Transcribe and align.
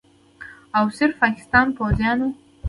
او 0.77 0.85
صرف 0.97 1.13
پاکستان 1.23 1.67
پوځیانو 1.77 2.27